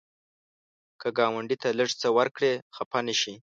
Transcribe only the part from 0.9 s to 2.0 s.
که ګاونډي ته لږ